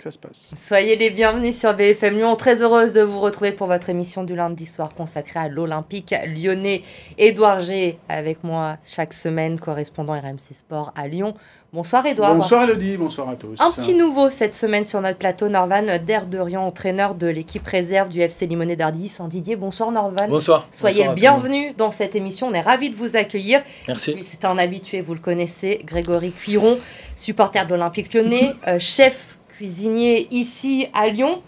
[0.00, 0.52] que ça se passe.
[0.56, 2.34] Soyez les bienvenus sur BFM Lyon.
[2.34, 6.82] Très heureuse de vous retrouver pour votre émission du lundi soir consacrée à l'Olympique lyonnais.
[7.18, 11.34] Édouard G avec moi chaque semaine, correspondant RMC Sport à Lyon.
[11.72, 12.34] Bonsoir Edouard.
[12.34, 13.60] Bonsoir Elodie, bonsoir à tous.
[13.60, 18.20] Un petit nouveau cette semaine sur notre plateau, Norvan Derderian, entraîneur de l'équipe réserve du
[18.22, 19.54] FC Limonet d'Ardilly Saint-Didier.
[19.54, 20.28] Bonsoir Norvan.
[20.28, 20.66] Bonsoir.
[20.72, 23.60] Soyez le bienvenu dans cette émission, on est ravis de vous accueillir.
[23.86, 24.16] Merci.
[24.22, 26.76] C'est un habitué, vous le connaissez, Grégory Cuiron,
[27.14, 31.42] supporter de l'Olympique lyonnais, euh, chef cuisinier ici à Lyon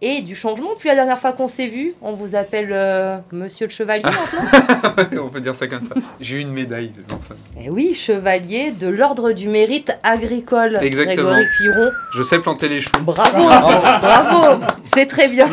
[0.00, 0.72] et du changement.
[0.72, 4.02] Depuis la dernière fois qu'on s'est vu, on vous appelle euh, Monsieur le Chevalier
[4.96, 5.94] maintenant On peut dire ça comme ça.
[6.22, 7.34] J'ai eu une médaille de ça.
[7.62, 10.78] Eh oui, Chevalier de l'Ordre du Mérite Agricole.
[10.80, 11.32] Exactement.
[11.32, 11.90] Grégory Cuiron.
[12.14, 13.02] Je sais planter les choux.
[13.02, 14.64] Bravo, bravo,
[14.94, 15.46] c'est très bien.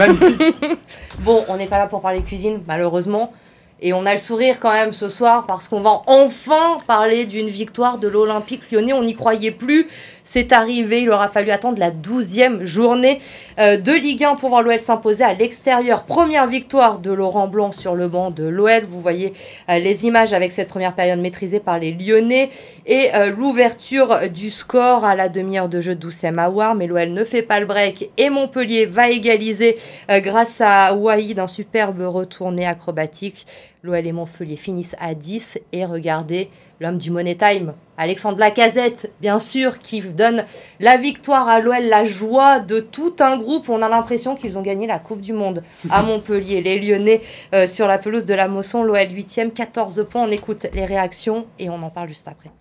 [1.20, 3.34] bon, on n'est pas là pour parler cuisine, malheureusement.
[3.80, 7.48] Et on a le sourire quand même ce soir parce qu'on va enfin parler d'une
[7.48, 8.94] victoire de l'Olympique lyonnais.
[8.94, 9.88] On n'y croyait plus.
[10.30, 11.04] C'est arrivé.
[11.04, 13.22] Il aura fallu attendre la douzième journée
[13.60, 16.04] euh, de Ligue 1 pour voir l'OL s'imposer à l'extérieur.
[16.04, 18.84] Première victoire de Laurent Blanc sur le banc de l'OL.
[18.90, 19.34] Vous voyez
[19.70, 22.50] euh, les images avec cette première période maîtrisée par les Lyonnais
[22.86, 26.76] et euh, l'ouverture du score à la demi-heure de jeu d'Oussem Aouar.
[26.76, 29.78] Mais l'OL ne fait pas le break et Montpellier va égaliser
[30.10, 33.46] grâce à Wahid, un superbe retourné acrobatique.
[33.88, 36.50] L'OL et Montpellier finissent à 10 et regardez
[36.82, 40.44] l'homme du Money Time, Alexandre Lacazette, bien sûr, qui donne
[40.82, 43.70] la victoire à l'OL, la joie de tout un groupe.
[43.70, 46.62] On a l'impression qu'ils ont gagné la Coupe du Monde à Montpellier.
[46.62, 47.22] Les Lyonnais
[47.56, 50.24] euh, sur la pelouse de la Mosson, l'OL 8e, 14 points.
[50.28, 52.52] On écoute les réactions et on en parle juste après.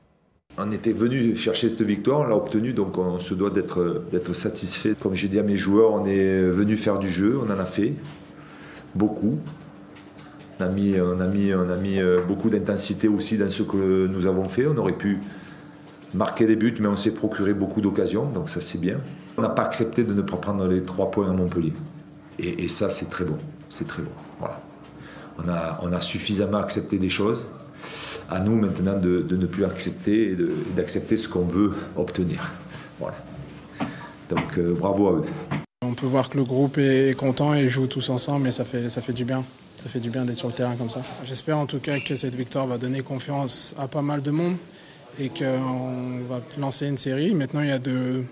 [0.58, 4.94] On était venu chercher cette victoire, on l'a obtenue, donc on se doit d'être satisfait.
[4.98, 7.66] Comme j'ai dit à mes joueurs, on est venu faire du jeu, on en a
[7.66, 7.94] fait
[8.94, 9.38] beaucoup.
[10.58, 11.50] On a mis,
[12.00, 14.66] euh, beaucoup d'intensité aussi dans ce que nous avons fait.
[14.66, 15.20] On aurait pu
[16.14, 18.98] marquer des buts, mais on s'est procuré beaucoup d'occasions, donc ça c'est bien.
[19.36, 21.74] On n'a pas accepté de ne pas prendre les trois points à Montpellier.
[22.38, 23.36] Et, ça c'est très bon.
[23.68, 24.10] C'est très bon.
[24.38, 24.60] Voilà.
[25.38, 27.46] On a, on a suffisamment accepté des choses.
[28.30, 30.36] À nous maintenant de, ne plus accepter et
[30.74, 32.50] d'accepter ce qu'on veut obtenir.
[32.98, 33.16] Voilà.
[34.30, 35.24] Donc euh, bravo à eux.
[35.82, 38.88] On peut voir que le groupe est content et joue tous ensemble et ça fait,
[38.88, 39.44] ça fait du bien
[39.86, 41.00] ça fait du bien d'être sur le terrain comme ça.
[41.24, 44.56] J'espère en tout cas que cette victoire va donner confiance à pas mal de monde
[45.20, 47.36] et qu'on va lancer une série.
[47.36, 48.24] Maintenant, il y a de,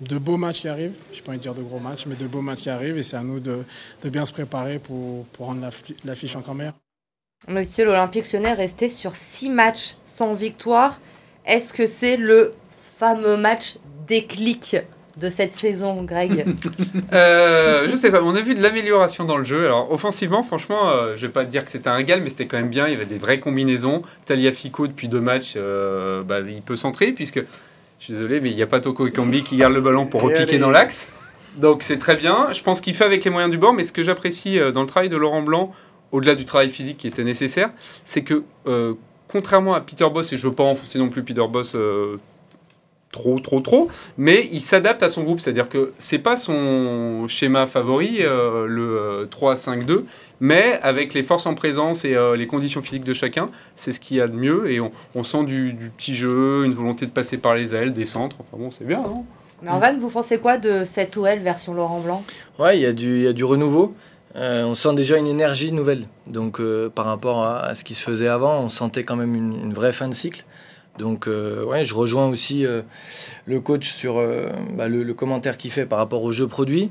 [0.00, 0.96] de beaux matchs qui arrivent.
[1.12, 3.18] Je ne pas dire de gros matchs, mais de beaux matchs qui arrivent et c'est
[3.18, 3.64] à nous de,
[4.02, 5.68] de, bien se préparer pour, pour rendre
[6.06, 6.72] l'affiche encore meilleure.
[7.48, 11.00] Monsieur l'Olympique lyonnais resté sur six matchs sans victoire.
[11.44, 12.54] Est-ce que c'est le
[12.98, 13.76] fameux match
[14.08, 14.78] déclic?
[15.18, 16.44] De cette saison, Greg
[17.12, 19.66] euh, Je sais pas, on a vu de l'amélioration dans le jeu.
[19.66, 22.56] Alors offensivement, franchement, euh, je vais pas dire que c'était un gal, mais c'était quand
[22.56, 22.86] même bien.
[22.86, 24.02] Il y avait des vraies combinaisons.
[24.24, 28.50] Talia Fico, depuis deux matchs, euh, bah, il peut centrer, puisque, je suis désolé, mais
[28.50, 31.08] il n'y a pas Toko Ekambi qui garde le ballon pour repiquer dans l'axe.
[31.56, 32.52] Donc c'est très bien.
[32.52, 34.80] Je pense qu'il fait avec les moyens du bord, mais ce que j'apprécie euh, dans
[34.80, 35.72] le travail de Laurent Blanc,
[36.10, 37.70] au-delà du travail physique qui était nécessaire,
[38.04, 38.44] c'est que
[39.28, 41.76] contrairement à Peter Boss, et je ne veux pas enfoncer non plus Peter Boss
[43.14, 43.88] trop, trop, trop,
[44.18, 45.38] mais il s'adapte à son groupe.
[45.38, 50.04] C'est-à-dire que c'est pas son schéma favori, euh, le 3-5-2, euh,
[50.40, 54.00] mais avec les forces en présence et euh, les conditions physiques de chacun, c'est ce
[54.00, 54.70] qu'il y a de mieux.
[54.70, 58.36] Et on, sent du, petit jeu, une volonté de passer par les ailes, des centres.
[58.40, 59.24] Enfin bon, c'est bien, non
[59.62, 62.22] Marvan, vous pensez quoi de cette OL version Laurent Blanc?
[62.58, 63.94] Ouais, il y, a du, y a du renouveau.
[64.34, 66.06] on sent déjà une énergie nouvelle.
[66.26, 66.60] Donc
[66.94, 70.08] par rapport à, ce qui se faisait avant, on sentait quand même une vraie fin
[70.08, 70.44] de cycle.
[70.98, 72.82] Donc, euh, ouais, je rejoins aussi euh,
[73.46, 76.90] le coach sur euh, bah, le, commentaire qu'il fait par rapport au jeu produit.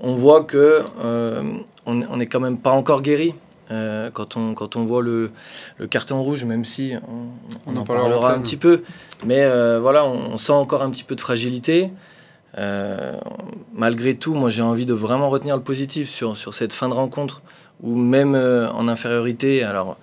[0.00, 0.82] On voit que
[1.86, 3.34] on n'est quand même pas encore guéri.
[3.68, 5.30] quand, on, quand on voit le,
[5.90, 6.94] carton rouge, même si
[7.66, 8.82] on, en, parlera un petit peu.
[9.24, 9.46] Mais
[9.78, 11.90] voilà, on, sent encore un petit peu de fragilité.
[13.72, 16.94] malgré tout, moi j'ai envie de vraiment retenir le positif sur, sur cette fin de
[16.94, 17.42] rencontre,
[17.80, 19.98] où même en infériorité, alors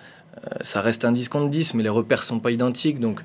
[0.61, 2.99] ça reste un 10 contre 10, mais les repères sont pas identiques.
[2.99, 3.21] Donc,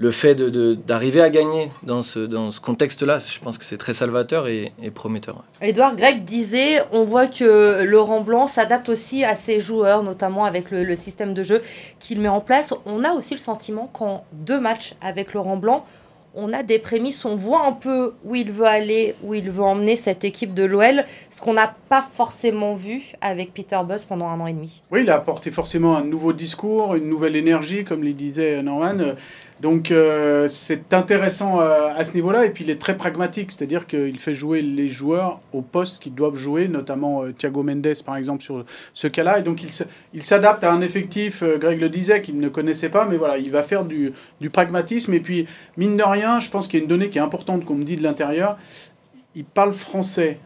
[0.00, 3.92] le fait d'arriver à gagner dans ce, dans ce contexte-là, je pense que c'est très
[3.92, 5.44] salvateur et, prometteur.
[5.60, 10.70] Edouard Greg disait, on voit que Laurent Blanc s'adapte aussi à ses joueurs, notamment avec
[10.70, 11.60] le, le système de jeu
[11.98, 12.72] qu'il met en place.
[12.86, 15.84] On a aussi le sentiment qu'en deux matchs avec Laurent Blanc,
[16.34, 19.62] on a des prémices, on voit un peu où il veut aller, où il veut
[19.62, 24.28] emmener cette équipe de l'OL, ce qu'on n'a pas forcément vu avec Peter Buss pendant
[24.28, 24.82] un an et demi.
[24.90, 29.14] Oui, il a apporté forcément un nouveau discours, une nouvelle énergie, comme le disait Norman.
[29.60, 32.46] Donc euh, c'est intéressant euh, à ce niveau-là.
[32.46, 36.14] Et puis il est très pragmatique, c'est-à-dire qu'il fait jouer les joueurs au poste qu'ils
[36.14, 38.64] doivent jouer, notamment euh, Thiago Mendes par exemple sur
[38.94, 39.40] ce cas-là.
[39.40, 39.62] Et donc
[40.14, 43.50] il, s'adapte à un effectif, Greg le disait, qu'il ne connaissait pas, mais voilà, il
[43.50, 45.12] va faire du, du pragmatisme.
[45.12, 45.46] Et puis
[45.76, 47.84] mine de rien, je pense qu'il y a une donnée qui est importante qu'on me
[47.84, 48.56] dit de l'intérieur
[49.36, 50.40] il parle français,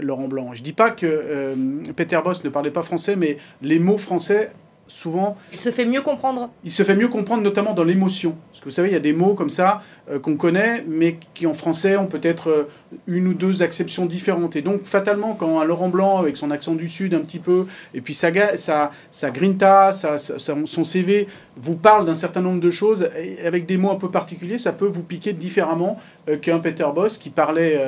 [0.00, 0.54] Laurent Blanc.
[0.54, 1.52] Je ne dis pas que
[1.96, 4.50] Peter Boss ne parlait pas français, mais les mots français
[4.86, 5.36] souvent.
[5.52, 6.50] Il se fait mieux comprendre.
[6.62, 8.36] Il se fait mieux comprendre, notamment dans l'émotion.
[8.50, 11.18] Parce que vous savez, il y a des mots comme ça euh, qu'on connaît, mais
[11.32, 12.68] qui en français ont peut-être euh,
[13.06, 14.56] une ou deux acceptions différentes.
[14.56, 17.66] Et donc, fatalement, quand un Laurent Blanc, avec son accent du Sud un petit peu,
[17.94, 22.70] et puis sa, sa, sa grinta, sa, son CV, vous parle d'un certain nombre de
[22.70, 23.08] choses,
[23.44, 25.98] avec des mots un peu particuliers, ça peut vous piquer différemment
[26.28, 27.80] euh, qu'un Peter Boss qui parlait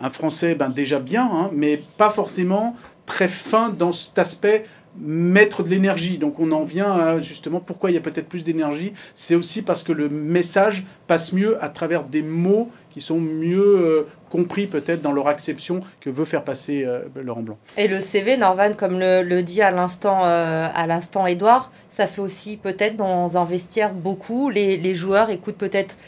[0.00, 4.64] un français ben, déjà bien, hein, mais pas forcément très fin dans cet aspect
[5.00, 6.18] mettre de l'énergie.
[6.18, 8.92] Donc on en vient à justement pourquoi il y a peut-être plus d'énergie.
[9.14, 13.60] C'est aussi parce que le message passe mieux à travers des mots qui sont mieux
[13.60, 17.58] euh, compris peut-être dans leur acception que veut faire passer euh, Laurent Blanc.
[17.76, 22.96] Et le CV, Norvan, comme le, dit à l'instant euh, Edouard, ça fait aussi peut-être
[22.96, 24.48] dans un vestiaire beaucoup.
[24.48, 25.98] Les, les joueurs écoutent peut-être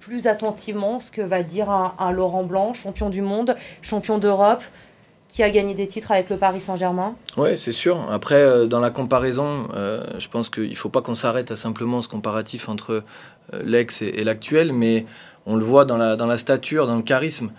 [0.00, 4.62] plus attentivement ce que va dire un Laurent Blanc, champion du monde, champion d'Europe
[5.34, 7.16] qui a gagné des titres avec le Paris Saint-Germain.
[7.36, 8.08] Oui, c'est sûr.
[8.08, 11.56] Après, euh, dans la comparaison, euh, je pense qu'il ne faut pas qu'on s'arrête à
[11.56, 13.02] simplement ce comparatif entre
[13.52, 15.06] euh, l'ex et, l'actuel, mais
[15.44, 17.50] on le voit dans la, stature, dans le charisme.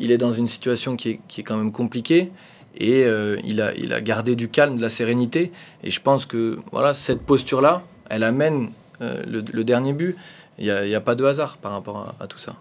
[0.00, 2.32] il est dans une situation qui est, quand même compliquée
[2.76, 3.04] et
[3.44, 5.52] il, a, gardé du calme, de la sérénité.
[5.84, 10.16] Et je pense que voilà, cette posture-là, elle amène le, dernier but.
[10.58, 12.56] Il n'y a, pas de hasard par rapport à tout ça.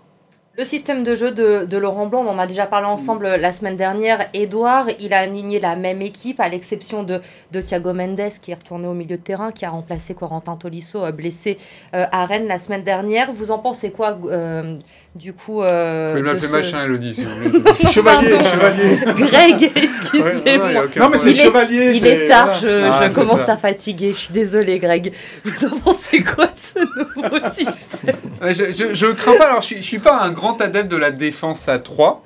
[0.56, 3.76] Le système de jeu de, Laurent Blanc, on en a déjà parlé ensemble la semaine
[3.76, 4.30] dernière.
[4.36, 7.22] Edouard, il a aligné la même équipe, à l'exception de,
[7.52, 11.04] de Thiago Mendes, qui est retourné au milieu de terrain, qui a remplacé Corentin Tolisso,
[11.04, 11.58] euh, blessé
[11.96, 13.34] euh, à Rennes la semaine dernière.
[13.34, 14.78] Vous en pensez quoi, euh,
[15.16, 17.26] du coup euh, Vous pouvez m'appeler machin, Elodie, si
[17.92, 19.00] chevalier, chevalier.
[19.18, 20.86] Greg, excusez-moi.
[20.96, 21.94] non, mais c'est chevalier.
[21.96, 24.10] Il est tard, je, ah, commence à fatiguer.
[24.10, 25.14] Je suis désolée, Greg.
[25.44, 29.82] Vous en pensez quoi de ce nouveau système je, je, crains pas, alors je, je
[29.82, 32.24] suis pas un grand adepte de la défense à 3.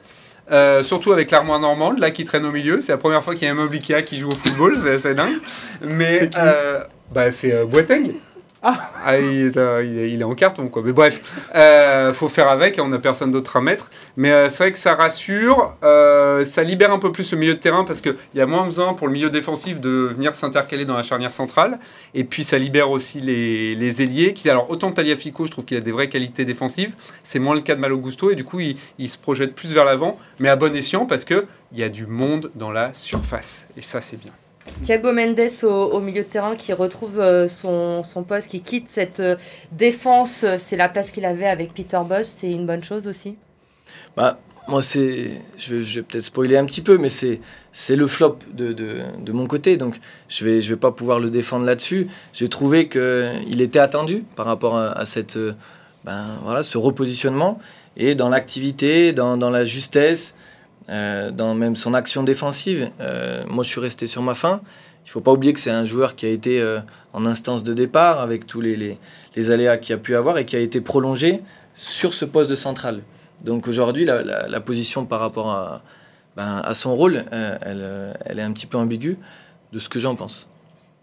[0.50, 2.80] Euh, surtout avec l'armoire normande, là, qui traîne au milieu.
[2.80, 5.14] C'est la première fois qu'il y a un Ikea qui joue au football, c'est assez
[5.14, 5.36] dingue.
[5.84, 8.14] Mais euh, bah, c'est euh, Boiteng.
[8.64, 10.82] Ah, ah il, est, en carton, quoi.
[10.84, 13.92] Mais bref, euh, faut faire avec, on n'a personne d'autre à mettre.
[14.16, 17.54] Mais euh, c'est vrai que ça rassure, euh, ça libère un peu plus le milieu
[17.54, 20.86] de terrain parce qu'il y a moins besoin pour le milieu défensif de venir s'intercaler
[20.86, 21.78] dans la charnière centrale.
[22.16, 24.34] Et puis ça libère aussi les, les ailiers.
[24.34, 26.96] Qui, alors, autant Taliafico, je trouve qu'il a des vraies qualités défensives.
[27.24, 29.74] C'est moins le cas de Malo Gusto et du coup, il, il se projette plus
[29.74, 33.68] vers l'avant, mais à bon escient parce qu'il y a du monde dans la surface.
[33.78, 34.34] Et ça, c'est bien.
[34.82, 39.20] Thiago Mendes au, milieu de terrain qui retrouve euh, son, son, poste, qui quitte cette
[39.20, 39.36] euh,
[39.72, 43.36] défense, c'est la place qu'il avait avec Peter Bosch, c'est une bonne chose aussi.
[44.16, 47.40] Bah, Moi, c'est, je vais, peut-être spoiler un petit peu, mais c'est,
[47.72, 49.96] c'est le flop de, de, de, mon côté, donc
[50.30, 52.08] je ne vais, je vais pas pouvoir le défendre là-dessus.
[52.34, 55.54] J'ai trouvé qu'il était attendu par rapport à, cette, euh,
[56.06, 57.60] ben, voilà, ce repositionnement,
[57.96, 60.36] et dans l'activité, dans, dans la justesse,
[60.90, 62.92] euh, dans même son action défensive.
[63.02, 64.62] Euh, moi, je suis resté sur ma fin.
[65.04, 66.80] Il ne faut pas oublier que c'est un joueur qui a été euh,
[67.12, 68.98] en instance de départ avec tous les,
[69.36, 71.42] les, aléas qu'il a pu avoir et qui a été prolongé
[71.76, 73.02] sur ce poste de central.
[73.44, 75.82] Donc aujourd'hui, la, la, position par rapport à,
[76.38, 79.18] ben, à son rôle, elle, elle, est un petit peu ambiguë
[79.74, 80.48] de ce que j'en pense.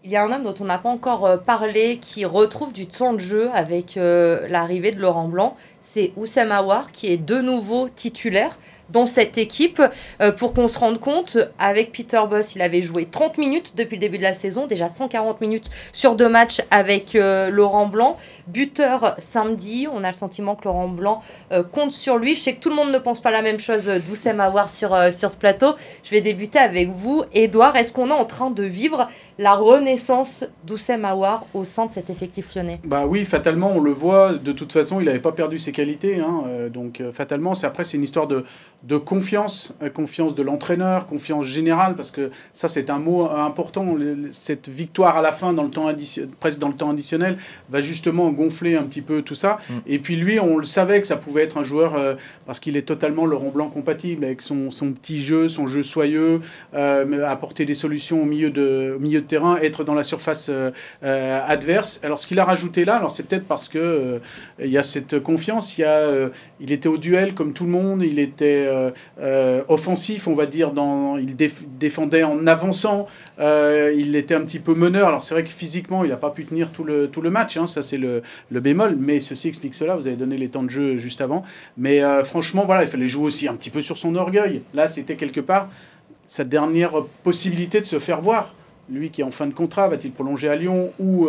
[0.03, 3.13] Il y a un homme dont on n'a pas encore parlé qui retrouve du temps
[3.13, 5.55] de jeu avec l'arrivée de Laurent Blanc.
[5.79, 8.55] C'est Oussem Aouar qui est de nouveau titulaire
[8.89, 9.81] dans cette équipe
[10.21, 11.37] euh, pour qu'on se rende compte.
[11.59, 14.89] Avec Peter Boss, il avait joué 30 minutes depuis le début de la saison, déjà
[14.89, 18.17] 140 minutes sur deux matchs avec euh, Laurent Blanc.
[18.47, 22.35] Buteur samedi, on a le sentiment que Laurent Blanc euh, compte sur lui.
[22.35, 24.97] Je sais que tout le monde ne pense pas la même chose d'Oussem Aouar sur,
[25.13, 25.75] sur ce plateau.
[26.03, 27.75] Je vais débuter avec vous, Edouard.
[27.75, 29.07] Est-ce qu'on est en train de vivre
[29.39, 32.79] la renaissance d'Oussem Aouar au sein de cet effectif lyonnais?
[32.83, 34.33] Bah oui, fatalement, on le voit.
[34.33, 36.19] De toute façon, il n'avait pas perdu ses qualités.
[36.19, 38.45] Hein, donc fatalement, c'est après, c'est une histoire de
[38.85, 43.95] de confiance, euh, confiance de l'entraîneur, confiance générale, parce que ça c'est un mot important.
[44.31, 45.91] Cette victoire à la fin, dans le temps
[46.39, 47.37] presque dans le temps additionnel,
[47.69, 49.57] va justement gonfler un petit peu tout ça.
[49.69, 49.73] Mm.
[49.87, 52.13] Et puis lui, on le savait que ça pouvait être un joueur, euh,
[52.45, 56.41] parce qu'il est totalement Laurent Blanc compatible avec son, son, petit jeu, son jeu soyeux,
[56.75, 60.51] euh, apporter des solutions au milieu de, milieu de terrain, être dans la surface
[61.01, 61.99] adverse.
[62.03, 64.19] Alors ce qu'il a rajouté là, alors c'est peut-être parce que
[64.59, 66.29] il y a cette confiance, il, y a,
[66.59, 70.45] il était au duel comme tout le monde, il était euh, euh, offensif, on va
[70.45, 70.71] dire.
[71.19, 71.35] Il
[71.77, 73.07] défendait en avançant.
[73.39, 75.07] Euh, il était un petit peu meneur.
[75.07, 77.57] Alors c'est vrai que physiquement, il n'a pas pu tenir tout le, match.
[77.57, 78.95] Hein, ça, c'est le, bémol.
[78.99, 79.95] Mais ceci explique cela.
[79.95, 81.43] Vous avez donné les temps de jeu juste avant.
[81.77, 84.61] Mais franchement, voilà, il fallait jouer aussi un petit peu sur son orgueil.
[84.73, 85.69] Là, c'était quelque part
[86.27, 86.91] sa dernière
[87.23, 88.53] possibilité de se faire voir.
[88.89, 91.27] Lui qui est en fin de contrat, va-t-il prolonger à Lyon ou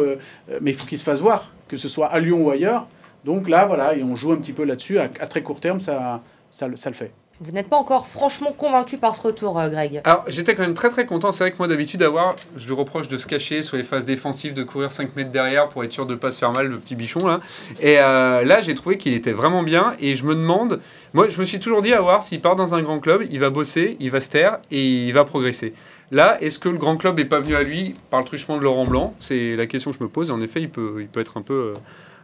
[0.61, 2.87] Mais il faut qu'il se fasse voir, que ce soit à Lyon ou ailleurs.
[3.27, 5.01] Donc là, voilà, et on joue un petit peu là-dessus.
[5.01, 6.23] À, très court terme, ça
[6.69, 7.13] le fait.
[7.39, 10.73] Vous n'êtes pas encore franchement convaincu par ce retour, euh, Greg Alors, j'étais quand même
[10.73, 11.33] très très content.
[11.33, 14.07] C'est vrai que moi, d'habitude, avoir, je lui reproche de se cacher sur les phases
[14.07, 16.69] défensives, de courir 5 mètres derrière pour être sûr de ne pas se faire mal,
[16.69, 17.41] le petit bichon là.
[17.83, 19.95] Et euh, là, j'ai trouvé qu'il était vraiment bien.
[20.01, 20.81] Et je me demande,
[21.13, 23.39] moi, je me suis toujours dit à voir s'il part dans un grand club, il
[23.39, 25.75] va bosser, il va se taire et il va progresser.
[26.13, 28.63] Là, est-ce que le grand club n'est pas venu à lui par le truchement de
[28.63, 29.15] Laurent Blanc?
[29.21, 30.31] C'est la question que je me pose.
[30.31, 31.75] Et en effet, il peut, il peut être un peu euh,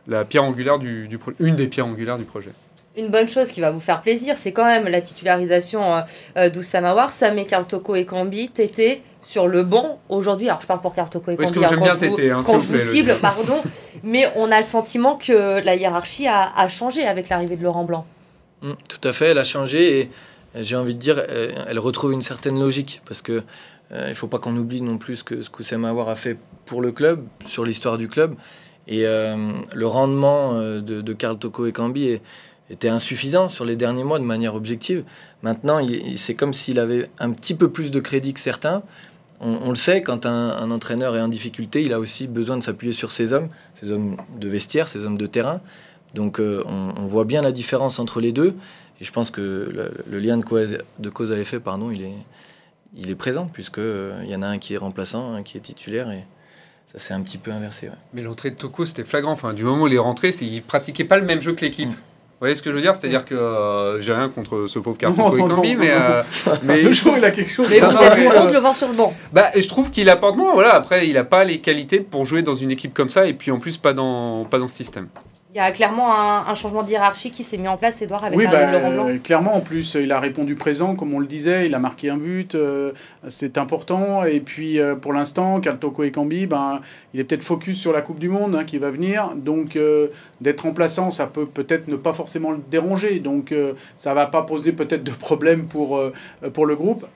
[0.08, 2.52] la pierre angulaire du, du une des pierres angulaires du projet
[2.96, 6.00] une bonne chose qui va vous faire plaisir, c'est quand même la titularisation euh,
[6.36, 7.10] euh d'Oussama War.
[7.10, 10.48] Ça met Karl Toko et Kambi, Tété sur le banc aujourd'hui.
[10.48, 11.58] Alors je parle pour Karl Toko et Kambi.
[11.58, 12.30] Oui, j'aime bien Tété.
[12.30, 13.60] Hein, quand je vous cible, pardon.
[14.02, 18.06] mais on a le sentiment que la hiérarchie a, changé avec l'arrivée de Laurent Blanc.
[18.62, 20.10] Mm, tout à fait, elle a changé et
[20.60, 21.22] j'ai envie de dire,
[21.68, 23.42] elle retrouve une certaine logique parce que
[23.92, 26.16] euh, il ne faut pas qu'on oublie non plus ce que, ce qu'Oussama War a
[26.16, 28.34] fait pour le club, sur l'histoire du club.
[28.86, 32.22] Et euh, le rendement de, de Karl Toko et Kambi est
[32.70, 35.04] était insuffisant sur les derniers mois de manière objective.
[35.42, 35.80] Maintenant,
[36.16, 38.82] c'est comme s'il avait un petit peu plus de crédit que certains.
[39.40, 42.92] On, le sait, quand un, entraîneur est en difficulté, il a aussi besoin de s'appuyer
[42.92, 45.60] sur ses hommes, ses hommes de vestiaire, ses hommes de terrain.
[46.14, 48.54] Donc euh, on, voit bien la différence entre les deux.
[49.00, 52.14] Et je pense que le, lien de cause, de cause à effet, pardon, il est,
[52.94, 55.62] il est présent, puisqu'il euh, y en a un qui est remplaçant, un qui est
[55.62, 56.12] titulaire.
[56.12, 56.24] Et,
[56.86, 57.88] ça s'est un petit peu inversé.
[58.12, 59.32] Mais l'entrée de Toko, c'était flagrant.
[59.32, 61.88] Enfin, du moment où il est rentré, il pratiquait pas le même jeu que l'équipe.
[61.88, 62.11] Mm.
[62.42, 62.96] Vous voyez ce que je veux dire?
[62.96, 66.24] C'est-à-dire que euh, j'ai rien contre ce pauvre Carton Ekambi, mais, euh,
[66.64, 67.68] mais le jour il a quelque chose.
[67.70, 69.14] Mais vous êtes content de le voir sur le banc.
[69.32, 70.52] Bah, je trouve qu'il apporte moins.
[70.52, 73.32] Voilà, après, il n'a pas les qualités pour jouer dans une équipe comme ça, et
[73.32, 75.06] puis en plus pas dans pas dans ce système.
[75.54, 78.38] Il y a clairement un, changement de hiérarchie qui s'est mis en place, Edouard, avec
[78.38, 79.18] oui, bah, Laurent Blanc.
[79.22, 82.16] clairement, en plus, il a répondu présent, comme on le disait, il a marqué un
[82.16, 82.92] but, euh,
[83.28, 84.24] c'est important.
[84.24, 86.80] Et puis, euh, pour l'instant, Kaltoko et Kambi, ben,
[87.12, 89.34] il est peut-être focus sur la Coupe du Monde hein, qui va venir.
[89.36, 90.08] Donc, euh,
[90.40, 93.18] d'être remplaçant, ça peut peut-être ne pas forcément le déranger.
[93.18, 93.54] Donc,
[93.96, 96.02] ça va pas poser peut-être de problème pour,
[96.54, 97.06] pour le groupe.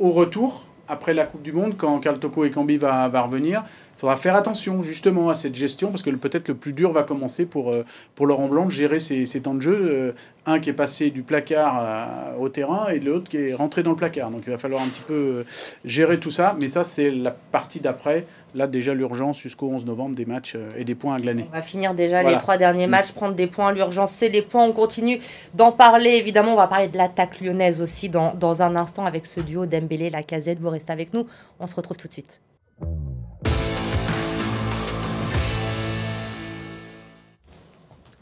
[0.00, 3.62] Au retour, après la Coupe du Monde, quand Kaltoko et Kambi va, va revenir,
[3.96, 7.04] il faudra faire attention justement à cette gestion parce que peut-être le plus dur va
[7.04, 7.84] commencer pour, euh,
[8.14, 9.78] pour Laurent Blanc de gérer ses, temps de jeu.
[9.80, 10.12] Euh,
[10.46, 13.96] un qui est passé du placard au terrain et l'autre qui est rentré dans le
[13.96, 14.30] placard.
[14.30, 15.44] Donc il va falloir un petit peu euh,
[15.86, 16.54] gérer tout ça.
[16.60, 18.26] Mais ça, c'est la partie d'après.
[18.54, 21.46] Là, déjà, l'urgence jusqu'au 11 novembre, des matchs et des points à glaner.
[21.50, 23.72] On va finir déjà les trois derniers matchs, prendre des points.
[23.72, 24.64] L'urgence, c'est les points.
[24.64, 25.18] On continue
[25.54, 26.10] d'en parler.
[26.10, 29.64] Évidemment, on va parler de l'attaque lyonnaise aussi dans, dans un instant avec ce duo
[29.64, 30.58] Dembélé, casette.
[30.60, 31.26] Vous restez avec nous.
[31.58, 32.42] On se retrouve tout de suite.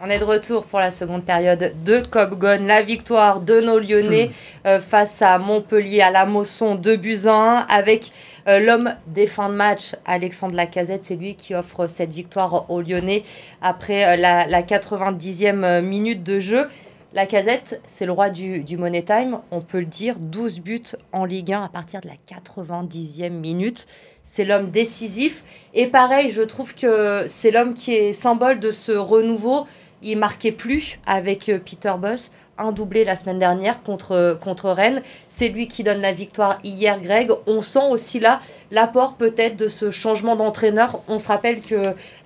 [0.05, 2.67] On est de retour pour la seconde période de Copgon.
[2.67, 4.67] La victoire de nos Lyonnais hmm.
[4.67, 8.11] euh, face à Montpellier, à la Mosson, de Buzyn, avec
[8.49, 11.05] euh, l'homme des fins de match, Alexandre Lacazette.
[11.05, 13.23] C'est lui qui offre cette victoire aux Lyonnais
[13.61, 16.67] après euh, la, la, 90e minute de jeu.
[17.15, 19.39] Lacazette, c'est le roi du, du, Money Time.
[19.53, 20.83] On peut le dire, 12 buts
[21.13, 23.87] en Ligue 1 à partir de la 90e minute.
[24.25, 25.45] C'est l'homme décisif.
[25.75, 29.67] Et pareil, je trouve que c'est l'homme qui est symbole de ce renouveau
[30.03, 35.03] il marquait plus avec euh, Peter Buss, un doublé la semaine dernière contre, contre Rennes.
[35.29, 37.31] C'est lui qui donne la victoire hier, Greg.
[37.47, 38.41] On sent aussi là
[38.71, 41.01] l'apport peut-être de ce changement d'entraîneur.
[41.09, 41.77] On se rappelle que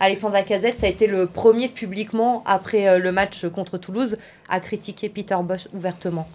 [0.01, 4.19] Alexandre Lacazette, ça a été le premier publiquement après euh, le match contre Toulouse
[4.49, 6.27] à critiquer Peter Buss ouvertement.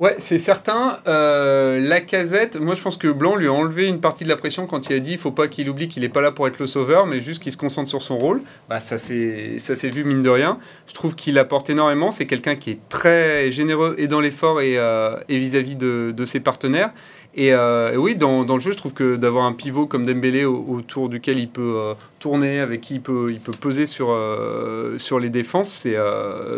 [0.00, 0.98] Ouais, c'est certain.
[1.08, 4.36] Euh, la casette, moi je pense que Blanc lui a enlevé une partie de la
[4.36, 6.48] pression quand il a dit il faut pas qu'il oublie qu'il n'est pas là pour
[6.48, 8.40] être le sauveur, mais juste qu'il se concentre sur son rôle.
[8.70, 9.58] Bah, ça s'est
[9.90, 10.58] vu mine de rien.
[10.86, 12.10] Je trouve qu'il apporte énormément.
[12.10, 16.40] C'est quelqu'un qui est très généreux et dans l'effort et, euh, vis-à-vis de, de, ses
[16.40, 16.92] partenaires.
[17.38, 20.44] Euh, et, oui, dans, dans, le jeu, je trouve que d'avoir un pivot comme Dembélé
[20.44, 24.98] autour duquel il peut euh, tourner, avec qui il peut, il peut peser sur, euh,
[24.98, 25.96] sur les défenses, c'est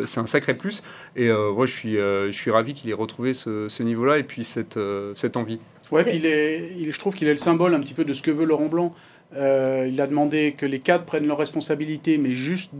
[0.04, 0.82] c'est un sacré plus.
[1.16, 4.44] Et moi, je suis, je suis ravi qu'il ait retrouvé ce, ce niveau-là et puis
[4.44, 4.78] cette,
[5.14, 5.58] cette envie.
[5.90, 8.12] Ouais, puis il est, il, je trouve qu'il est le symbole un petit peu de
[8.12, 8.94] ce que veut Laurent Blanc.
[9.34, 12.72] il a demandé que les cadres prennent leurs responsabilités, mais juste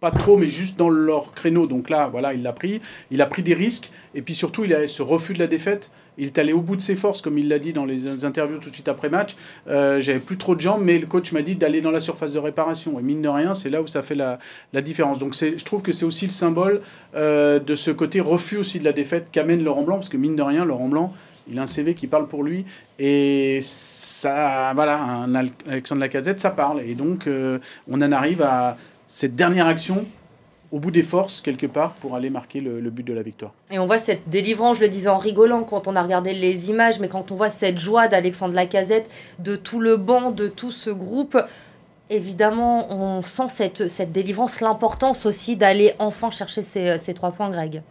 [0.00, 1.66] pas trop, mais juste dans leur créneau.
[1.66, 2.80] Donc là, voilà, il l'a pris.
[3.12, 3.92] Il a pris des risques.
[4.16, 5.90] Et puis surtout, il a ce refus de la défaite.
[6.18, 8.58] Il est allé au bout de ses forces, comme il l'a dit dans les interviews
[8.58, 9.34] tout de suite après match.
[9.68, 12.32] Euh, J'avais plus trop de jambes, mais le coach m'a dit d'aller dans la surface
[12.32, 12.98] de réparation.
[12.98, 14.38] Et mine de rien, c'est là où ça fait la,
[14.82, 15.18] différence.
[15.18, 16.82] Donc je trouve que c'est aussi le symbole
[17.14, 20.36] euh, de ce côté refus aussi de la défaite qu'amène Laurent Blanc, parce que mine
[20.36, 21.12] de rien, Laurent Blanc,
[21.50, 22.64] il a un CV qui parle pour lui.
[22.98, 26.80] Et ça, voilà, un Alexandre Lacazette, ça parle.
[26.82, 28.76] Et donc, euh, on en arrive à
[29.08, 30.06] cette dernière action
[30.72, 33.52] au bout des forces, quelque part, pour aller marquer le, but de la victoire.
[33.70, 36.70] Et on voit cette délivrance, je le disais en rigolant quand on a regardé les
[36.70, 40.72] images, mais quand on voit cette joie d'Alexandre Lacazette, de tout le banc, de tout
[40.72, 41.38] ce groupe,
[42.08, 47.50] évidemment, on sent cette, cette délivrance, l'importance aussi d'aller enfin chercher ces, ces trois points,
[47.50, 47.82] Greg.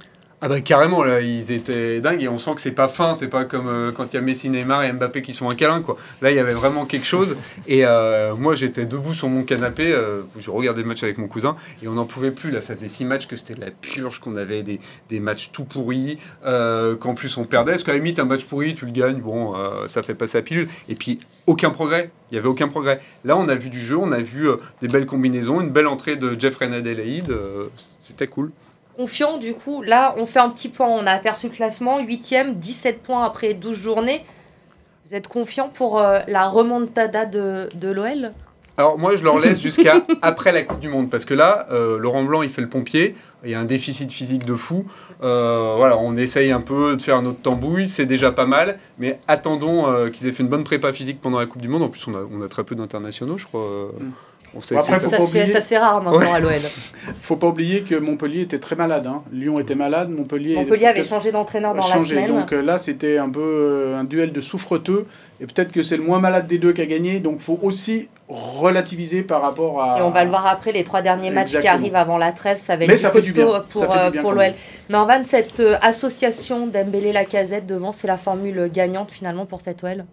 [0.43, 3.27] Ah bah carrément là ils étaient dingues et on sent que c'est pas fin c'est
[3.27, 5.81] pas comme euh, quand il y a Messi Neymar et Mbappé qui sont un câlin
[5.81, 5.97] quoi.
[6.23, 9.91] Là il y avait vraiment quelque chose et euh, moi j'étais debout sur mon canapé
[9.93, 12.59] euh, je regardais le match avec mon cousin et on n'en pouvait plus là.
[12.59, 14.79] Ça faisait six matchs que c'était de la purge qu'on avait des,
[15.09, 17.73] des, matchs tout pourris qu'en plus on perdait.
[17.73, 19.53] Parce qu'à la limite un match pourri tu le gagnes bon
[19.85, 20.67] ça fait passer la pilule.
[20.89, 22.09] Et puis aucun progrès.
[22.31, 22.99] Il y avait aucun progrès.
[23.25, 24.47] Là on a vu du jeu on a vu
[24.81, 27.31] des belles combinaisons une belle entrée de Jeff Adelaide
[27.99, 28.51] c'était cool
[29.01, 29.81] confiant du coup.
[29.81, 30.87] Là, on fait un petit point.
[30.87, 32.01] On a aperçu le classement.
[32.03, 34.23] 8ème, 17 points après 12 journées.
[35.09, 38.31] Vous êtes confiant pour euh, la remontada de, de l'OL
[38.77, 41.99] alors moi je leur laisse jusqu'à après la Coupe du Monde parce que là euh,
[41.99, 44.85] Laurent Blanc il fait le pompier, il y a un déficit physique de fou.
[45.21, 49.19] Euh, voilà, on essaye un peu de faire notre tambouille, c'est déjà pas mal, mais
[49.27, 51.83] attendons qu'ils aient fait une bonne prépa physique pendant la Coupe du Monde.
[51.83, 53.91] En plus on a, on a très peu d'internationaux je crois.
[53.99, 54.11] Mm
[54.59, 56.51] ça, se fait, rare maintenant à l'OL.
[57.21, 59.07] faut pas oublier que Montpellier était très malade.
[59.07, 59.23] Hein.
[59.31, 60.55] Lyon était malade, Montpellier.
[60.55, 62.33] Montpellier avait changé d'entraîneur dans la semaine.
[62.33, 65.05] Donc euh, là, c'était un peu euh, un duel de souffreteux.
[65.41, 67.19] Et peut-être que c'est le moins malade des deux qui a gagné.
[67.19, 69.99] Donc faut aussi relativiser par rapport à.
[69.99, 72.57] Et on va le voir après, les trois derniers matchs qui arrivent avant la trêve,
[72.57, 74.53] ça va être ça costaud pour, euh, pour l'OL.
[74.89, 80.05] Norvan, cette association d'Embélé-Lacazette devant, c'est la formule gagnante finalement pour cette OL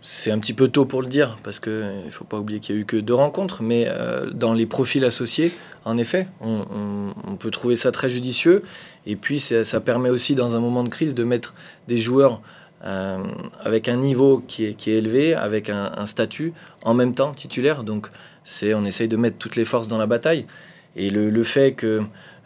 [0.00, 2.74] c'est un petit peu tôt pour le dire, parce qu'il ne faut pas oublier qu'il
[2.74, 5.52] n'y a eu que deux rencontres, mais euh, dans les profils associés,
[5.84, 8.62] en effet, on, peut trouver ça très judicieux.
[9.06, 11.54] Et puis, ça permet aussi, dans un moment de crise, de mettre
[11.86, 12.40] des joueurs
[12.84, 13.24] euh,
[13.60, 16.52] avec un niveau qui est, élevé, avec un, statut,
[16.84, 17.82] en même temps titulaire.
[17.82, 18.08] Donc,
[18.62, 20.46] on essaye de mettre toutes les forces dans la bataille.
[20.96, 22.02] Et le, fait que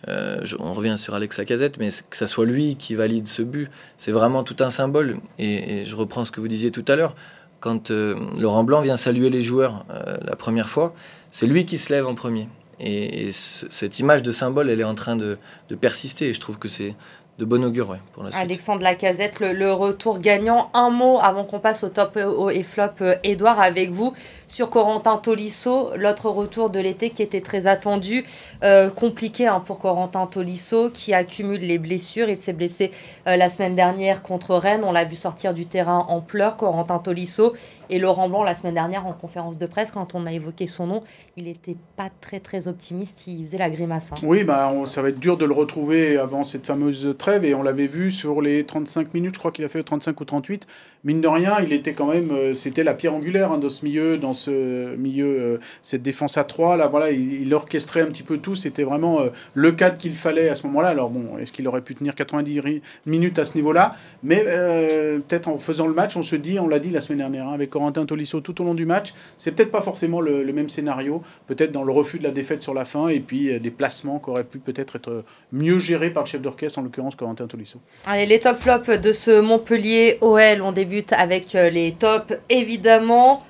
[0.08, 3.70] euh, on revient sur Alex Lacazette, mais que ça soit lui qui valide ce but,
[3.96, 5.18] c'est vraiment tout un symbole.
[5.38, 7.14] Et, je reprends ce que vous disiez tout à l'heure.
[7.60, 9.84] Quand euh, Laurent Blanc vient saluer les joueurs
[10.22, 10.94] la première fois,
[11.30, 12.48] c'est lui qui se lève en premier.
[12.80, 16.28] Et, cette image de symbole, elle est en train de, de persister.
[16.28, 16.94] Et je trouve que c'est
[17.38, 18.42] de bon augure pour la suite.
[18.42, 20.71] Alexandre Lacazette, le, retour gagnant.
[20.75, 22.18] Un mot avant qu'on passe au top
[22.53, 24.12] et flop, Edouard, avec vous
[24.53, 28.25] sur Corentin Tolisso, l'autre retour de l'été qui était très attendu.
[28.62, 32.29] Euh, compliqué hein, pour Corentin Tolisso qui accumule les blessures.
[32.29, 32.90] Il s'est blessé
[33.27, 34.83] euh, la semaine dernière contre Rennes.
[34.85, 37.55] On l'a vu sortir du terrain en pleurs, Corentin Tolisso.
[37.88, 40.87] Et Laurent Blanc, la semaine dernière, en conférence de presse, quand on a évoqué son
[40.87, 41.03] nom,
[41.38, 43.27] il n'était pas très très optimiste.
[43.27, 44.12] Il faisait la grimace.
[44.12, 44.16] Hein.
[44.23, 47.87] Oui, bah, ça va être dur de le retrouver avant cette fameuse Et on l'avait
[47.87, 50.66] vu sur les 35 minutes, je crois qu'il a fait 35 ou 38.
[51.04, 52.32] Mine de rien, il était quand même.
[52.32, 56.37] Euh, c'était la pierre angulaire hein, dans ce milieu, dans ce milieu, euh, cette défense
[56.37, 58.56] à 3, là, voilà, il, orchestrait un petit peu tout.
[58.56, 60.88] C'était vraiment euh, le cadre qu'il fallait à ce moment-là.
[60.88, 63.92] Alors bon, est-ce qu'il aurait pu tenir 90 minutes à ce niveau-là?
[64.24, 67.48] Mais peut-être en faisant le match, on se dit, on l'a dit la semaine dernière,
[67.48, 70.68] hein, avec Corentin Tolisso tout au long du match, c'est peut-être pas forcément le, même
[70.68, 71.22] scénario.
[71.46, 74.30] Peut-être dans le refus de la défaite sur la fin et puis des placements qui
[74.30, 77.79] auraient pu peut-être être mieux gérés par le chef d'orchestre, en l'occurrence Corentin Tolisso.
[78.07, 83.42] Allez, les top flops de ce Montpellier OL, on débute avec les tops évidemment.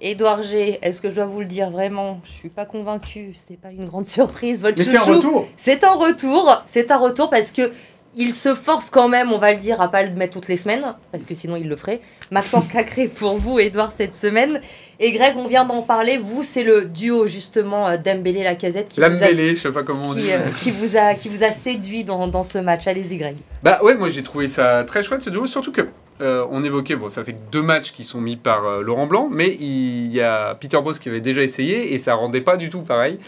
[0.00, 2.20] Edouard G, est-ce que je dois vous le dire vraiment?
[2.22, 4.62] Je suis pas convaincu, c'est pas une grande surprise.
[4.62, 5.48] Mais c'est un retour.
[5.56, 7.72] C'est un retour, c'est un retour parce que
[8.18, 10.56] il se force quand même, on va le dire, à pas le mettre toutes les
[10.56, 12.00] semaines, parce que sinon il le ferait.
[12.32, 14.60] Maxence Cacré pour vous, Edouard, cette semaine.
[14.98, 16.18] Et Greg, on vient d'en parler.
[16.18, 20.08] Vous, c'est le duo justement euh, Dembélé Lacazette qui, vous a, je sais pas comment
[20.08, 20.32] on dit.
[20.32, 22.88] Euh, qui, vous a, qui vous a séduit dans, dans ce match.
[22.88, 23.36] Allez-y, Greg.
[23.62, 25.86] Bah ouais, moi j'ai trouvé ça très chouette ce duo, surtout que
[26.20, 29.28] euh, on évoquait, bon, ça fait deux matchs qui sont mis par euh, Laurent Blanc,
[29.30, 32.68] mais il y a Peter Boss qui avait déjà essayé et ça rendait pas du
[32.68, 33.18] tout pareil.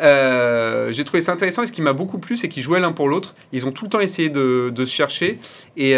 [0.00, 2.92] Euh, j'ai trouvé ça intéressant et ce qui m'a beaucoup plu, c'est qu'ils jouaient l'un
[2.92, 3.34] pour l'autre.
[3.52, 5.38] Ils ont tout le temps essayé de, de se chercher
[5.76, 5.96] et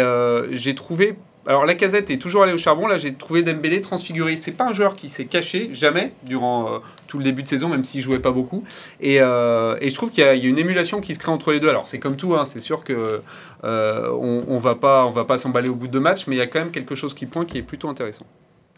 [0.51, 1.15] j'ai trouvé
[1.47, 2.87] alors la casette est toujours allée au charbon.
[2.87, 4.35] Là, j'ai trouvé Dembélé transfiguré.
[4.35, 7.67] C'est pas un joueur qui s'est caché jamais durant euh, tout le début de saison,
[7.67, 8.63] même s'il jouait pas beaucoup.
[8.99, 11.69] Et, euh, je trouve qu'il y, a une émulation qui se crée entre les deux.
[11.69, 13.21] Alors c'est comme tout, hein, c'est sûr que
[13.63, 16.47] euh, on, va pas, pas s'emballer au bout de deux matchs, mais il y a
[16.47, 18.25] quand même quelque chose qui pointe qui est plutôt intéressant.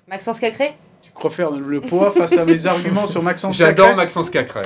[0.08, 0.74] Maxence Cacré?
[1.30, 4.64] Faire le poids face à mes arguments sur Maxence J'adore Maxence Cacré.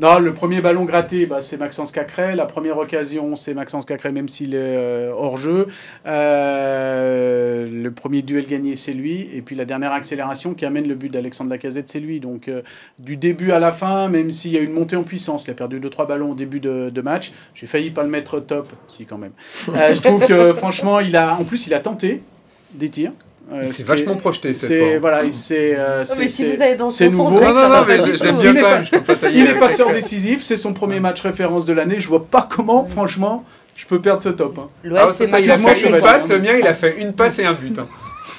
[0.00, 2.36] Non, le premier ballon gratté, bah, c'est Maxence Cacré.
[2.36, 5.66] La première occasion, c'est Maxence Cacré, même s'il est euh, hors jeu.
[6.06, 9.28] Euh, le premier duel gagné, c'est lui.
[9.32, 12.20] Et puis la dernière accélération qui amène le but d'Alexandre Lacazette, c'est lui.
[12.20, 12.62] Donc euh,
[12.98, 15.54] du début à la fin, même s'il y a une montée en puissance, il a
[15.54, 17.32] perdu 2-3 ballons au début de, de match.
[17.54, 19.32] J'ai failli pas le mettre top, si quand même.
[19.66, 22.22] je trouve que franchement, il a, en plus, il a tenté
[22.72, 23.12] des tirs.
[23.50, 24.98] Euh, c'est vachement projeté cette fois.
[25.00, 27.40] Voilà, c'est euh, c'est nouveau.
[27.40, 30.56] Non, non, non, mais j'aime bien il pas, je pas Il est passeur décisif, c'est
[30.56, 31.98] son premier match référence de l'année.
[31.98, 33.44] Je vois pas comment, franchement,
[33.76, 34.58] je peux perdre ce top.
[34.58, 34.68] Hein.
[34.84, 37.38] L'OL, ah, c'est il a fait une passe, le mien, il a fait une passe
[37.38, 37.78] et un but.
[37.78, 37.86] Hein.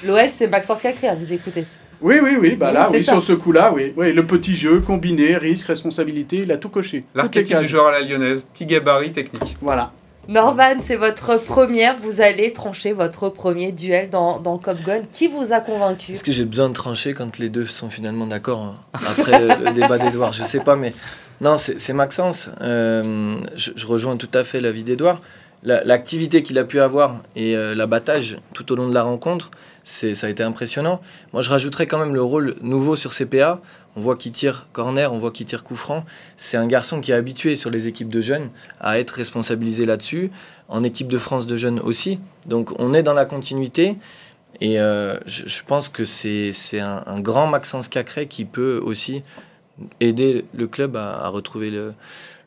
[0.06, 1.64] L'OL, c'est Maxence Cacré, vous écoutez.
[2.02, 3.92] Oui, oui, oui, bah là, oui, sur ce coup-là, oui.
[3.96, 4.12] oui.
[4.12, 7.04] Le petit jeu, combiné, risque, responsabilité, il a tout coché.
[7.14, 9.58] L'archétype du joueur à la lyonnaise, petit gabarit technique.
[9.60, 9.92] Voilà.
[10.30, 11.96] Norvan, c'est votre première.
[11.96, 15.02] Vous allez trancher votre premier duel dans, dans Cop Gun.
[15.10, 18.28] Qui vous a convaincu Est-ce que j'ai besoin de trancher quand les deux sont finalement
[18.28, 20.32] d'accord hein, après le débat d'Edouard?
[20.32, 20.94] Je sais pas, mais
[21.40, 22.48] non, c'est Maxence.
[22.60, 25.20] Euh, je, rejoins tout à fait l'avis d'Edouard.
[25.62, 29.50] L'activité qu'il a pu avoir et euh, l'abattage tout au long de la rencontre,
[29.82, 31.02] ça a été impressionnant.
[31.32, 33.60] Moi, je rajouterais quand même le rôle nouveau sur CPA.
[33.94, 36.04] On voit qu'il tire corner, on voit qu'il tire coup franc.
[36.38, 38.48] C'est un garçon qui est habitué sur les équipes de jeunes
[38.80, 40.30] à être responsabilisé là-dessus,
[40.68, 42.20] en équipe de France de jeunes aussi.
[42.46, 43.96] Donc on est dans la continuité.
[44.62, 49.22] Et euh, je, pense que c'est un, un, grand Maxence Cacré qui peut aussi
[50.00, 51.94] aider le club à, retrouver le,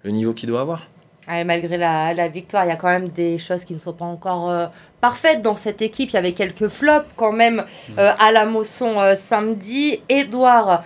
[0.06, 0.88] niveau qu'il doit avoir.
[1.28, 4.50] Malgré la, victoire, il y a quand même des choses qui ne sont pas encore
[4.50, 4.68] euh,
[5.02, 6.10] parfaites dans cette équipe.
[6.10, 7.64] Il y avait quelques flops quand même
[7.98, 10.02] euh, à la Mosson samedi.
[10.10, 10.84] Edouard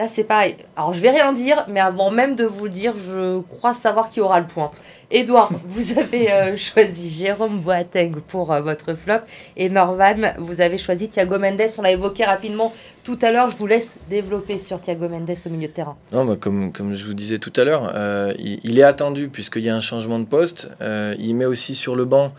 [0.00, 0.56] Là, c'est pareil.
[0.76, 4.08] Alors, je vais rien dire, mais avant même de vous le dire, je crois savoir
[4.08, 4.70] qui aura le point.
[5.12, 9.18] Edouard, vous avez euh, choisi Jérôme Boateng pour euh, votre flop.
[9.56, 11.62] Et Norvan, vous avez choisi Thiago Mendes.
[11.78, 13.50] On l'a évoqué rapidement tout à l'heure.
[13.50, 15.96] Je vous laisse développer sur Thiago Mendes au milieu de terrain.
[16.12, 19.64] Non, bah, comme, comme je vous disais tout à l'heure, euh, il, est attendu puisqu'il
[19.64, 20.68] y a un changement de poste.
[20.80, 22.32] il met aussi sur le banc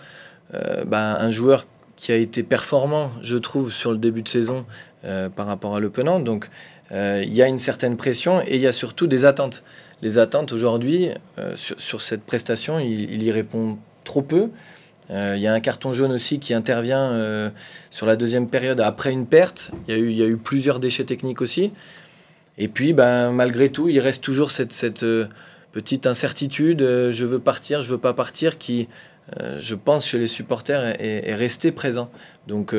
[0.85, 1.65] bah, un joueur
[1.97, 4.65] qui a été performant, je trouve, sur le début de saison
[5.35, 6.47] par rapport à l'Open Donc,
[6.91, 9.63] euh, il y a une certaine pression et il y a surtout des attentes.
[10.01, 14.49] Les attentes aujourd'hui, euh, sur, cette prestation, il, y répond trop peu.
[15.11, 17.51] Euh, il y a un carton jaune aussi qui intervient
[17.89, 19.71] sur la deuxième période après une perte.
[19.87, 21.71] Il y, a eu, plusieurs déchets techniques aussi.
[22.57, 25.05] Et puis, ben, malgré tout, il reste toujours cette,
[25.71, 28.89] petite incertitude, je veux partir, je veux pas partir, qui,
[29.59, 32.09] je pense, chez les supporters est, est resté présent.
[32.47, 32.75] Donc,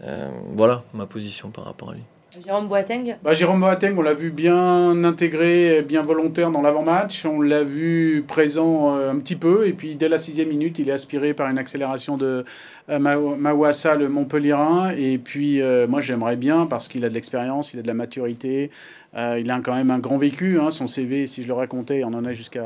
[0.00, 2.02] voilà ma position par rapport à lui.
[2.44, 7.24] Jérôme Boateng bah, Jérôme Boateng, on l'a vu bien intégré, bien volontaire dans l'avant-match.
[7.24, 9.66] On l'a vu présent euh, un petit peu.
[9.66, 12.44] Et puis, dès la sixième minute, il est aspiré par une accélération de
[12.90, 14.90] euh, Mawassa, le Montpellierin.
[14.90, 17.94] Et puis, euh, moi, j'aimerais bien, parce qu'il a de l'expérience, il a de la
[17.94, 18.70] maturité,
[19.16, 20.58] euh, il a quand même un grand vécu.
[20.60, 22.60] Hein, son CV, si je le racontais, on en a jusqu'au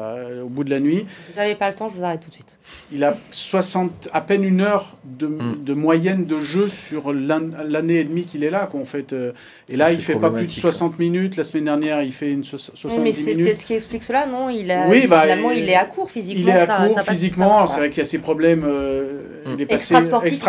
[0.49, 1.07] bout de la nuit.
[1.31, 2.59] Vous n'avez pas le temps, je vous arrête tout de suite.
[2.93, 5.65] Il a 60, à peine une heure de, hmm.
[5.65, 8.69] de moyenne de jeu sur l'année et demie qu'il est là.
[8.71, 9.15] Quoi, fait.
[9.69, 11.37] et là, il fait pas plus de 60 minutes.
[11.37, 13.03] La semaine dernière, il fait une 60 minutes.
[13.03, 14.51] Mais c'est peut-être ce qui explique cela, non?
[14.51, 16.43] Il a, oui, bah, Finalement, il est à court physiquement.
[16.43, 17.67] Il est à court physiquement.
[17.69, 18.67] C'est vrai qu'il y a ses problèmes.
[19.47, 19.95] il est passé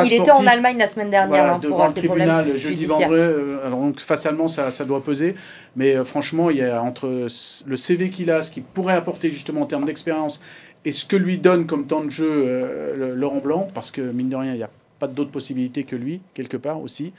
[0.06, 3.14] il était en Allemagne la semaine dernière hein, devant le tribunal jeudi vendredi.
[3.14, 5.36] Euh, alors donc facialement ça, ça doit peser,
[5.76, 7.28] mais euh, franchement il y a entre
[7.66, 10.42] le CV qu'il a, ce qu'il pourrait apporter justement en termes d'expérience
[10.86, 14.30] et ce que lui donne comme temps de jeu euh, Laurent Blanc, parce que mine
[14.30, 14.70] de rien il n'y a
[15.00, 17.14] pas d'autres possibilités que lui quelque part aussi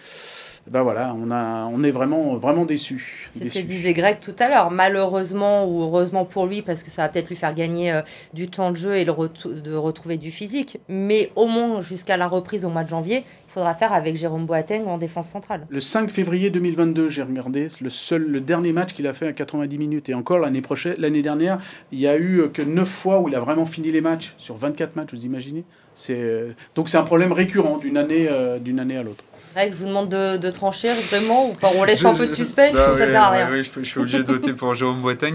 [0.67, 3.29] ben voilà, on, a, on est vraiment, vraiment déçus.
[3.33, 4.71] C'est ce que disait Greg tout à l'heure.
[4.71, 8.01] Malheureusement ou heureusement pour lui, parce que ça va peut-être lui faire gagner euh,
[8.33, 10.79] du temps de jeu et le de retrouver du physique.
[10.89, 13.25] Mais au moins jusqu'à la reprise au mois de janvier,
[13.55, 15.67] faudra faire avec Jérôme Boateng en défense centrale.
[15.69, 19.33] Le 5 février 2022, j'ai regardé, le seul, le dernier match qu'il a fait à
[19.33, 20.09] 90 minutes.
[20.09, 21.59] Et encore l'année prochaine, l'année dernière,
[21.93, 24.35] il y a eu euh, que 9 fois où il a vraiment fini les matchs
[24.39, 25.11] sur 24 matchs.
[25.13, 25.65] Vous imaginez?
[25.95, 28.29] C'est euh, donc c'est un problème récurrent d'une année,
[28.61, 29.25] d'une année à l'autre
[29.57, 32.73] je vous demande de, de trancher vraiment ou pas On laisse un peu de suspense
[32.73, 35.35] ou ça sert à rien Oui, je, suis obligé de voter pour Jérôme Boiteng.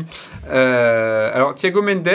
[0.49, 2.07] Euh, alors, Thiago Mendes,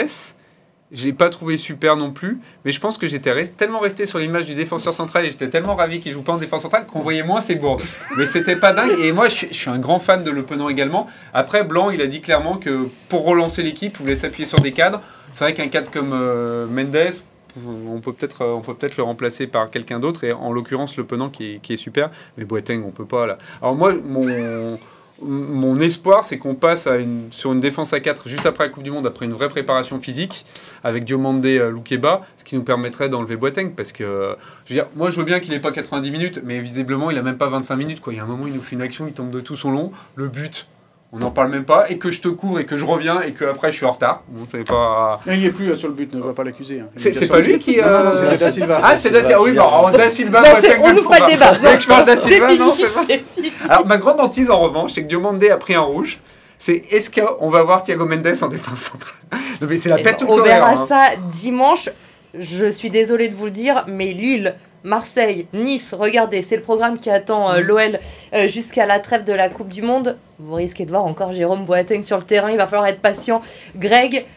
[0.95, 4.45] j'ai pas trouvé super non plus, mais je pense que j'étais tellement resté sur l'image
[4.45, 7.23] du défenseur central et j'étais tellement ravi qu'il joue pas en défense centrale qu'on voyait
[7.23, 7.81] moins ses bourdes.
[8.17, 8.97] Mais c'était pas dingue.
[9.01, 11.07] Et moi, je, suis un grand fan de Le Penant également.
[11.33, 14.71] Après, Blanc, il a dit clairement que pour relancer l'équipe, il voulait s'appuyer sur des
[14.71, 15.01] cadres.
[15.31, 17.21] C'est vrai qu'un cadre comme euh, Mendes,
[17.57, 21.05] on peut peut-être on peut peut-être le remplacer par quelqu'un d'autre et en l'occurrence le
[21.05, 24.77] Penant qui est, super mais Boateng on peut pas là alors moi mon
[25.21, 26.87] mon espoir, c'est qu'on passe
[27.29, 29.99] sur une défense à 4 juste après la Coupe du Monde, après une vraie préparation
[29.99, 30.45] physique,
[30.83, 33.71] avec Diomande euh, Loukeba, ce qui nous permettrait d'enlever Boateng.
[33.75, 36.59] Parce que, je veux dire, moi je veux bien qu'il n'ait pas 90 minutes, mais
[36.59, 38.01] visiblement il a même pas 25 minutes.
[38.01, 38.13] Quoi.
[38.13, 39.71] Il y a un moment, il nous fait une action, il tombe de tout son
[39.71, 39.91] long.
[40.15, 40.67] Le but,
[41.11, 43.31] on n'en parle même pas, et que je te couvre et que je reviens et
[43.31, 44.23] que après je suis en retard.
[44.27, 45.21] Bon, pas.
[45.27, 46.81] il n'est plus sur le but, ne va pas l'accuser.
[46.81, 46.89] Hein.
[46.95, 47.79] C'est pas lui qui.
[47.79, 48.11] Euh...
[48.13, 48.81] c'est Da Silva.
[48.83, 49.41] Ah, c'est Da Silva.
[49.41, 50.43] Oui, bon, Da Silva.
[50.81, 51.53] on nous fera le débat.
[51.79, 55.43] je parle Da Silva, non, c'est Alors, ma grande hantise en revanche, c'est que Diomande
[55.43, 56.19] a pris un rouge.
[56.57, 59.15] C'est est-ce qu'on va voir Thiago Mendes en défense centrale?
[59.61, 60.85] Non, mais c'est la peste On verra hein.
[60.87, 61.89] ça dimanche.
[62.37, 66.99] Je suis désolé de vous le dire, mais Lille Marseille, Nice, regardez, c'est le programme
[66.99, 67.63] qui attend euh, mm.
[67.63, 67.99] l'OL
[68.33, 70.17] euh, jusqu'à la trêve de la Coupe du Monde.
[70.37, 73.41] Vous risquez de voir encore Jérôme Boateng sur le terrain, il va falloir être patient.
[73.75, 74.27] Greg,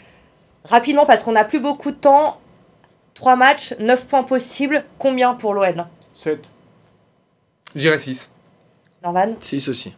[0.64, 2.40] rapidement, parce qu'on n'a plus beaucoup de temps,
[3.12, 6.50] 3 matchs, 9 points possibles, combien pour l'OL 7.
[7.76, 8.30] J'irai 6.
[9.04, 9.32] Norman?
[9.38, 9.94] 6 aussi.